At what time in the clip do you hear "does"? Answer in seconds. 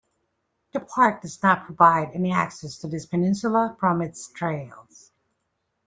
1.21-1.43